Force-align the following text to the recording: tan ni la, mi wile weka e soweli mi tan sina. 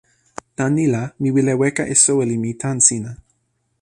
tan 0.55 0.71
ni 0.75 0.85
la, 0.93 1.03
mi 1.21 1.29
wile 1.35 1.53
weka 1.61 1.83
e 1.93 1.95
soweli 2.03 2.35
mi 2.43 2.51
tan 2.61 2.77
sina. 2.87 3.11